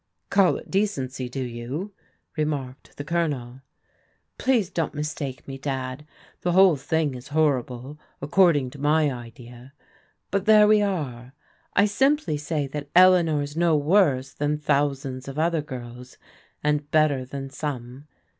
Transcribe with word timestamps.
Call 0.31 0.57
it 0.57 0.71
decency, 0.71 1.29
do 1.29 1.43
you?" 1.43 1.93
remarked 2.35 2.97
the 2.97 3.03
Colonel. 3.03 3.61
Please 4.39 4.71
don't 4.71 4.95
mistake 4.95 5.47
me. 5.47 5.59
Dad. 5.59 6.07
The 6.41 6.53
whole 6.53 6.75
thing 6.75 7.13
is 7.13 7.27
horrible 7.27 7.99
according 8.19 8.71
to 8.71 8.79
my 8.79 9.11
idea, 9.11 9.73
but 10.31 10.45
there 10.47 10.67
we 10.67 10.81
are. 10.81 11.35
I 11.75 11.85
sim 11.85 12.17
ply 12.17 12.37
say 12.37 12.65
that 12.65 12.89
Eleanor's 12.95 13.55
no 13.55 13.77
worse 13.77 14.33
than 14.33 14.57
thousands 14.57 15.27
of 15.27 15.37
other 15.37 15.61
girls, 15.61 16.17
and 16.63 16.89
better 16.89 17.23
than 17.23 17.51
some. 17.51 18.07